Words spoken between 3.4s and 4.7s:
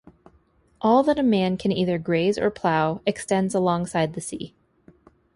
alongside the sea.